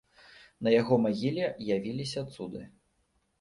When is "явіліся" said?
1.75-2.25